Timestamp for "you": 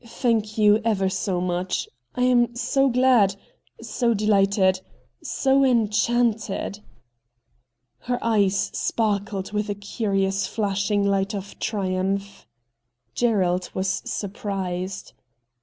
0.57-0.81